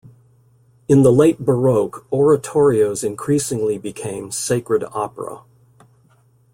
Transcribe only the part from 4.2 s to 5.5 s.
"sacred opera".